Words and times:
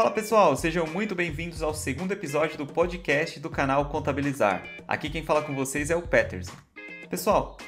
Fala 0.00 0.10
pessoal, 0.12 0.56
sejam 0.56 0.86
muito 0.86 1.14
bem-vindos 1.14 1.62
ao 1.62 1.74
segundo 1.74 2.12
episódio 2.12 2.56
do 2.56 2.66
podcast 2.66 3.38
do 3.38 3.50
canal 3.50 3.90
Contabilizar. 3.90 4.64
Aqui 4.88 5.10
quem 5.10 5.22
fala 5.22 5.42
com 5.42 5.54
vocês 5.54 5.90
é 5.90 5.94
o 5.94 6.00
Peterson. 6.00 6.54
Pessoal, 7.10 7.58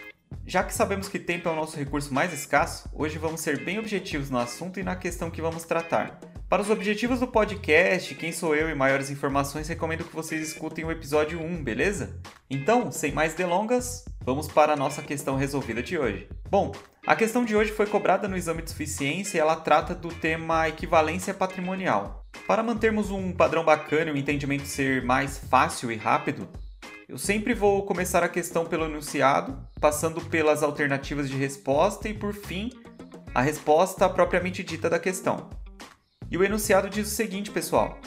já 0.47 0.65
que 0.65 0.73
sabemos 0.73 1.11
que 1.11 1.19
tempo 1.19 1.47
é 1.47 1.53
o 1.53 1.55
nosso 1.55 1.77
recurso 1.77 2.15
mais 2.15 2.33
escasso, 2.33 2.89
hoje 2.95 3.19
vamos 3.19 3.43
ser 3.43 3.63
bem 3.63 3.79
objetivos 3.79 4.31
no 4.31 4.39
assunto 4.39 4.81
e 4.81 4.83
na 4.83 4.97
questão 4.97 5.31
que 5.31 5.43
vamos 5.43 5.65
tratar. 5.65 6.19
Para 6.53 6.61
os 6.61 6.69
objetivos 6.69 7.19
do 7.19 7.27
podcast, 7.27 8.15
quem 8.15 8.31
sou 8.31 8.55
eu 8.55 8.69
e 8.69 8.75
maiores 8.75 9.09
informações, 9.09 9.69
recomendo 9.69 10.05
que 10.05 10.15
vocês 10.15 10.49
escutem 10.49 10.85
o 10.85 10.91
episódio 10.91 11.41
1, 11.41 11.65
beleza? 11.65 12.21
Então, 12.51 12.93
sem 12.93 13.11
mais 13.11 13.33
delongas, 13.33 14.05
vamos 14.23 14.49
para 14.49 14.75
a 14.75 14.77
nossa 14.77 15.01
questão 15.01 15.35
resolvida 15.35 15.83
de 15.83 15.97
hoje. 15.97 16.29
Bom, 16.51 16.71
a 17.07 17.17
questão 17.17 17.43
de 17.43 17.57
hoje 17.57 17.73
foi 17.73 17.87
cobrada 17.87 18.29
no 18.29 18.37
exame 18.37 18.61
de 18.61 18.69
suficiência 18.69 19.39
e 19.39 19.41
ela 19.41 19.57
trata 19.57 19.95
do 19.95 20.11
tema 20.11 20.69
equivalência 20.69 21.33
patrimonial. 21.33 22.27
Para 22.47 22.63
mantermos 22.63 23.11
um 23.11 23.33
padrão 23.33 23.65
bacana 23.65 24.11
e 24.11 24.13
o 24.13 24.19
entendimento 24.19 24.67
ser 24.67 25.03
mais 25.03 25.39
fácil 25.39 25.91
e 25.91 25.97
rápido, 25.97 26.47
eu 27.09 27.17
sempre 27.17 27.55
vou 27.55 27.87
começar 27.87 28.23
a 28.23 28.29
questão 28.29 28.67
pelo 28.67 28.85
enunciado, 28.85 29.59
passando 29.81 30.21
pelas 30.21 30.63
alternativas 30.63 31.31
de 31.31 31.37
resposta 31.39 32.11
e, 32.11 32.13
por 32.13 32.35
fim, 32.35 32.71
a 33.35 33.41
resposta 33.41 34.07
propriamente 34.07 34.63
dita 34.63 34.91
da 34.91 34.99
questão. 34.99 35.62
E 36.33 36.37
o 36.39 36.43
enunciado 36.43 36.89
diz 36.89 37.09
o 37.09 37.11
seguinte, 37.11 37.51
pessoal: 37.51 38.01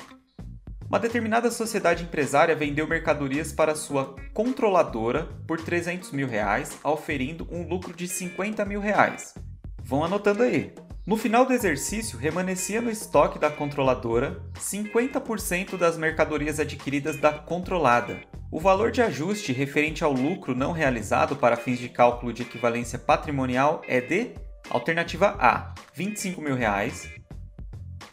uma 0.90 1.00
determinada 1.00 1.52
sociedade 1.52 2.04
empresária 2.04 2.56
vendeu 2.56 2.88
mercadorias 2.88 3.54
para 3.54 3.76
sua 3.76 4.16
controladora 4.34 5.30
por 5.48 5.62
300 5.62 6.12
mil 6.12 6.28
reais, 6.28 6.76
oferindo 6.84 7.48
um 7.52 7.68
lucro 7.68 7.96
de 7.96 8.08
50 8.08 8.66
mil 8.66 8.80
reais. 8.80 9.36
Vão 9.84 10.04
anotando 10.04 10.42
aí. 10.42 10.74
No 11.06 11.18
final 11.18 11.46
do 11.46 11.54
exercício, 11.54 12.18
remanescia 12.18 12.82
no 12.82 12.90
estoque 12.90 13.38
da 13.38 13.52
controladora 13.52 14.42
50% 14.56 15.78
das 15.78 15.96
mercadorias 15.96 16.60
adquiridas 16.60 17.18
da 17.18 17.32
controlada. 17.32 18.20
O 18.52 18.60
valor 18.60 18.90
de 18.90 19.04
ajuste 19.04 19.54
referente 19.54 20.04
ao 20.04 20.12
lucro 20.12 20.56
não 20.56 20.72
realizado 20.72 21.36
para 21.36 21.56
fins 21.56 21.78
de 21.78 21.90
cálculo 21.90 22.34
de 22.34 22.42
equivalência 22.42 22.98
patrimonial 22.98 23.84
é 23.88 24.02
de 24.02 24.32
alternativa 24.72 25.36
A, 25.38 25.76
25 25.94 26.42
mil 26.42 26.56
reais, 26.56 27.08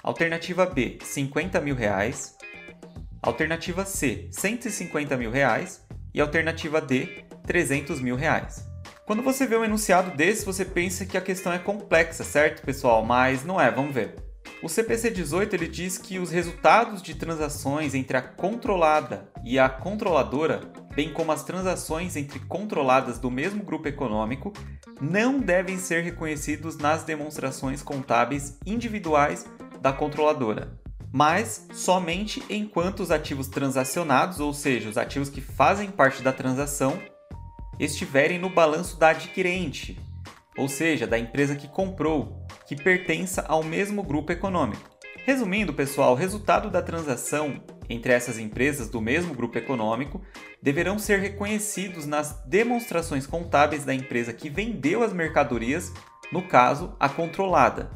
alternativa 0.03 0.67
B, 0.67 0.98
50 1.03 1.61
mil 1.61 1.77
reais, 1.77 2.36
alternativa 3.22 3.84
C, 3.84 4.28
150 4.33 5.17
mil 5.17 5.31
reais 5.31 5.84
e 6.12 6.20
alternativa 6.20 6.81
D, 6.81 7.25
300 7.47 8.00
mil 8.00 8.17
reais. 8.17 8.67
Quando 9.06 9.23
você 9.23 9.47
vê 9.47 9.56
um 9.56 9.64
enunciado 9.64 10.17
desse, 10.17 10.45
você 10.45 10.64
pensa 10.64 11.06
que 11.06 11.17
a 11.17 11.20
questão 11.20 11.53
é 11.53 11.58
complexa, 11.58 12.25
certo, 12.25 12.62
pessoal? 12.62 13.05
Mas 13.05 13.45
não 13.45 13.61
é, 13.61 13.70
vamos 13.70 13.95
ver. 13.95 14.17
O 14.62 14.69
CPC 14.69 15.11
18 15.11 15.55
ele 15.55 15.69
diz 15.69 15.98
que 15.98 16.19
os 16.19 16.30
resultados 16.30 17.03
de 17.03 17.14
transações 17.14 17.95
entre 17.95 18.17
a 18.17 18.23
controlada 18.23 19.28
e 19.45 19.58
a 19.58 19.69
controladora, 19.69 20.61
bem 20.95 21.12
como 21.12 21.33
as 21.33 21.42
transações 21.42 22.17
entre 22.17 22.39
controladas 22.41 23.19
do 23.19 23.30
mesmo 23.30 23.64
grupo 23.64 23.89
econômico, 23.89 24.53
não 25.00 25.41
devem 25.41 25.78
ser 25.78 26.05
reconhecidos 26.05 26.77
nas 26.77 27.03
demonstrações 27.03 27.83
contábeis 27.83 28.56
individuais 28.64 29.45
da 29.83 29.93
controladora 29.93 30.81
mas 31.13 31.67
somente 31.75 32.43
enquanto 32.49 33.01
os 33.01 33.11
ativos 33.11 33.47
transacionados, 33.47 34.41
ou 34.41 34.55
seja, 34.55 34.89
os 34.89 34.97
ativos 34.97 35.29
que 35.29 35.43
fazem 35.43 35.91
parte 35.91 36.23
da 36.23 36.33
transação, 36.33 36.99
estiverem 37.79 38.39
no 38.39 38.49
balanço 38.49 38.99
da 38.99 39.11
adquirente, 39.11 40.01
ou 40.57 40.69
seja, 40.69 41.07
da 41.07 41.19
empresa 41.19 41.55
que 41.55 41.69
comprou, 41.69 42.47
que 42.67 42.75
pertença 42.75 43.45
ao 43.47 43.63
mesmo 43.63 44.03
grupo 44.03 44.33
econômico. 44.33 44.91
Resumindo, 45.25 45.73
pessoal, 45.75 46.13
o 46.13 46.17
resultado 46.17 46.71
da 46.71 46.83
transação 46.83 47.63
entre 47.89 48.13
essas 48.13 48.39
empresas 48.39 48.89
do 48.89 49.01
mesmo 49.01 49.35
grupo 49.35 49.59
econômico 49.59 50.23
deverão 50.63 50.99
ser 50.99 51.21
reconhecidos 51.21 52.07
nas 52.07 52.43
demonstrações 52.47 53.27
contábeis 53.27 53.85
da 53.85 53.95
empresa 53.95 54.33
que 54.33 54.48
vendeu 54.48 55.03
as 55.03 55.13
mercadorias, 55.13 55.92
no 56.33 56.42
caso, 56.42 56.97
a 56.98 57.09
controlada. 57.09 57.91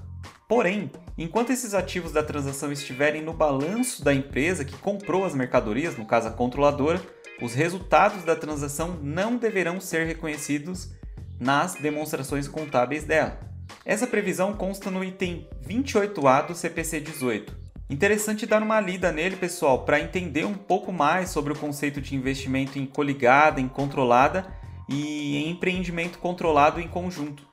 Porém, 0.47 0.91
enquanto 1.17 1.51
esses 1.51 1.75
ativos 1.75 2.13
da 2.13 2.23
transação 2.23 2.71
estiverem 2.71 3.23
no 3.23 3.33
balanço 3.33 4.05
da 4.05 4.13
empresa 4.13 4.65
que 4.65 4.77
comprou 4.79 5.25
as 5.25 5.35
mercadorias, 5.35 5.97
no 5.97 6.05
caso 6.05 6.29
a 6.29 6.33
controladora, 6.33 7.01
os 7.41 7.55
resultados 7.55 8.25
da 8.25 8.35
transação 8.35 8.99
não 9.03 9.37
deverão 9.37 9.81
ser 9.81 10.07
reconhecidos 10.07 10.91
nas 11.39 11.75
demonstrações 11.75 12.49
contábeis 12.49 13.05
dela. 13.05 13.39
Essa 13.85 14.07
previsão 14.07 14.53
consta 14.55 14.91
no 14.91 15.05
item 15.05 15.49
28A 15.67 16.47
do 16.47 16.55
CPC 16.55 17.01
18. 17.01 17.67
Interessante 17.89 18.47
dar 18.47 18.63
uma 18.63 18.81
lida 18.81 19.13
nele, 19.13 19.37
pessoal, 19.37 19.85
para 19.85 20.01
entender 20.01 20.45
um 20.45 20.55
pouco 20.55 20.93
mais 20.93 21.31
sobre 21.31 21.53
o 21.53 21.57
conceito 21.57 22.01
de 22.01 22.17
investimento 22.17 22.79
em 22.79 22.87
coligada, 22.87 23.61
em 23.61 23.69
controlada 23.69 24.47
e 24.89 25.37
em 25.37 25.51
empreendimento 25.51 26.19
controlado 26.19 26.81
em 26.81 26.89
conjunto. 26.89 27.47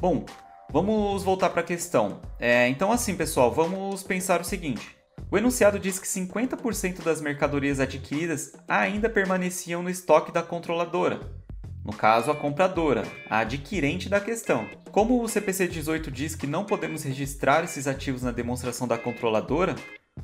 Bom, 0.00 0.24
Vamos 0.70 1.22
voltar 1.22 1.50
para 1.50 1.60
a 1.60 1.64
questão. 1.64 2.20
É, 2.38 2.68
então, 2.68 2.92
assim, 2.92 3.16
pessoal, 3.16 3.52
vamos 3.52 4.02
pensar 4.02 4.40
o 4.40 4.44
seguinte. 4.44 4.96
O 5.30 5.38
enunciado 5.38 5.78
diz 5.78 5.98
que 5.98 6.06
50% 6.06 7.02
das 7.02 7.20
mercadorias 7.20 7.80
adquiridas 7.80 8.52
ainda 8.68 9.08
permaneciam 9.08 9.82
no 9.82 9.90
estoque 9.90 10.32
da 10.32 10.42
controladora, 10.42 11.20
no 11.86 11.92
caso, 11.92 12.32
a 12.32 12.34
compradora, 12.34 13.04
a 13.30 13.38
adquirente 13.38 14.08
da 14.08 14.20
questão. 14.20 14.68
Como 14.90 15.22
o 15.22 15.28
CPC 15.28 15.68
18 15.68 16.10
diz 16.10 16.34
que 16.34 16.46
não 16.46 16.64
podemos 16.64 17.04
registrar 17.04 17.62
esses 17.62 17.86
ativos 17.86 18.22
na 18.22 18.32
demonstração 18.32 18.88
da 18.88 18.98
controladora, 18.98 19.76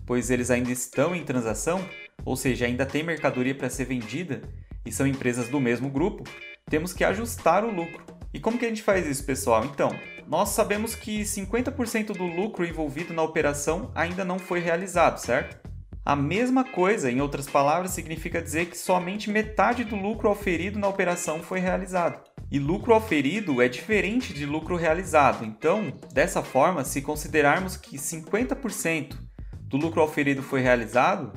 pois 0.04 0.28
eles 0.28 0.50
ainda 0.50 0.72
estão 0.72 1.14
em 1.14 1.22
transação, 1.22 1.80
ou 2.24 2.36
seja, 2.36 2.66
ainda 2.66 2.84
tem 2.84 3.04
mercadoria 3.04 3.54
para 3.54 3.70
ser 3.70 3.84
vendida 3.84 4.42
e 4.84 4.90
são 4.90 5.06
empresas 5.06 5.48
do 5.48 5.60
mesmo 5.60 5.88
grupo, 5.88 6.24
temos 6.68 6.92
que 6.92 7.04
ajustar 7.04 7.64
o 7.64 7.70
lucro. 7.70 8.04
E 8.34 8.40
como 8.40 8.58
que 8.58 8.66
a 8.66 8.68
gente 8.68 8.82
faz 8.82 9.06
isso, 9.06 9.24
pessoal? 9.24 9.64
Então, 9.64 9.90
nós 10.32 10.48
sabemos 10.48 10.94
que 10.94 11.20
50% 11.20 12.16
do 12.16 12.24
lucro 12.24 12.64
envolvido 12.64 13.12
na 13.12 13.22
operação 13.22 13.92
ainda 13.94 14.24
não 14.24 14.38
foi 14.38 14.60
realizado, 14.60 15.18
certo? 15.18 15.68
A 16.06 16.16
mesma 16.16 16.64
coisa, 16.64 17.10
em 17.10 17.20
outras 17.20 17.46
palavras, 17.46 17.90
significa 17.90 18.40
dizer 18.40 18.64
que 18.70 18.78
somente 18.78 19.28
metade 19.28 19.84
do 19.84 19.94
lucro 19.94 20.30
auferido 20.30 20.78
na 20.78 20.88
operação 20.88 21.42
foi 21.42 21.60
realizado. 21.60 22.18
E 22.50 22.58
lucro 22.58 22.94
auferido 22.94 23.60
é 23.60 23.68
diferente 23.68 24.32
de 24.32 24.46
lucro 24.46 24.74
realizado. 24.74 25.44
Então, 25.44 25.92
dessa 26.14 26.42
forma, 26.42 26.82
se 26.82 27.02
considerarmos 27.02 27.76
que 27.76 27.98
50% 27.98 29.14
do 29.64 29.76
lucro 29.76 30.00
auferido 30.00 30.42
foi 30.42 30.62
realizado, 30.62 31.30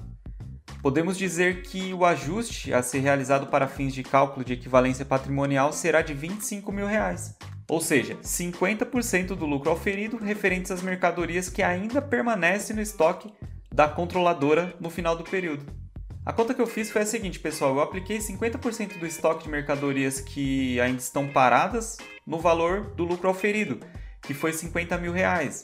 podemos 0.82 1.18
dizer 1.18 1.64
que 1.64 1.94
o 1.94 2.06
ajuste 2.06 2.74
a 2.74 2.82
ser 2.82 3.00
realizado 3.00 3.48
para 3.48 3.68
fins 3.68 3.94
de 3.94 4.04
cálculo 4.04 4.46
de 4.46 4.54
equivalência 4.54 5.04
patrimonial 5.04 5.74
será 5.74 6.02
de 6.02 6.14
25 6.14 6.72
mil 6.72 6.88
reais. 6.88 7.36
Ou 7.68 7.82
seja, 7.82 8.16
50% 8.18 9.36
do 9.36 9.46
lucro 9.46 9.72
auferido 9.72 10.18
referentes 10.18 10.72
às 10.72 10.82
mercadorias 10.82 11.50
que 11.50 11.64
ainda 11.64 12.02
permanecem 12.02 12.76
no 12.76 12.82
estoque 12.82 13.34
da 13.74 13.88
controladora 13.88 14.76
no 14.80 14.90
final 14.90 15.16
do 15.16 15.24
período. 15.24 15.66
A 16.26 16.34
conta 16.34 16.54
que 16.54 16.62
eu 16.62 16.68
fiz 16.68 16.90
foi 16.92 17.02
a 17.02 17.06
seguinte, 17.06 17.40
pessoal: 17.40 17.76
eu 17.76 17.82
apliquei 17.82 18.18
50% 18.18 19.00
do 19.00 19.06
estoque 19.06 19.44
de 19.44 19.50
mercadorias 19.50 20.20
que 20.20 20.80
ainda 20.80 21.00
estão 21.00 21.28
paradas 21.28 21.98
no 22.26 22.40
valor 22.40 22.94
do 22.96 23.04
lucro 23.04 23.30
auferido, 23.30 23.80
que 24.22 24.34
foi 24.34 24.54
50 24.54 24.98
mil 24.98 25.12
reais 25.12 25.64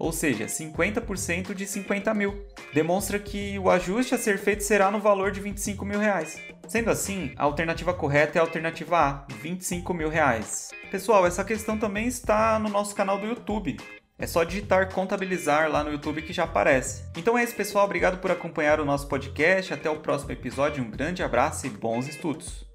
ou 0.00 0.12
seja, 0.12 0.46
50% 0.46 1.52
de 1.52 1.66
50 1.66 2.14
mil. 2.14 2.46
Demonstra 2.72 3.18
que 3.18 3.58
o 3.58 3.68
ajuste 3.68 4.14
a 4.14 4.18
ser 4.18 4.38
feito 4.38 4.64
será 4.64 4.90
no 4.90 4.98
valor 4.98 5.30
de 5.30 5.40
25 5.40 5.84
mil 5.84 6.00
reais. 6.00 6.40
Sendo 6.66 6.88
assim, 6.88 7.34
a 7.36 7.44
alternativa 7.44 7.92
correta 7.92 8.38
é 8.38 8.40
a 8.40 8.42
alternativa 8.42 8.98
A, 8.98 9.26
25 9.42 9.92
mil 9.92 10.08
reais. 10.08 10.70
Pessoal, 10.90 11.24
essa 11.24 11.44
questão 11.44 11.78
também 11.78 12.08
está 12.08 12.58
no 12.58 12.68
nosso 12.68 12.96
canal 12.96 13.16
do 13.16 13.24
YouTube. 13.24 13.76
É 14.18 14.26
só 14.26 14.42
digitar 14.42 14.92
contabilizar 14.92 15.70
lá 15.70 15.84
no 15.84 15.92
YouTube 15.92 16.20
que 16.20 16.32
já 16.32 16.42
aparece. 16.42 17.04
Então 17.16 17.38
é 17.38 17.44
isso, 17.44 17.54
pessoal. 17.54 17.84
Obrigado 17.84 18.18
por 18.18 18.30
acompanhar 18.32 18.80
o 18.80 18.84
nosso 18.84 19.06
podcast. 19.06 19.72
Até 19.72 19.88
o 19.88 20.00
próximo 20.00 20.32
episódio. 20.32 20.82
Um 20.82 20.90
grande 20.90 21.22
abraço 21.22 21.64
e 21.66 21.70
bons 21.70 22.08
estudos. 22.08 22.66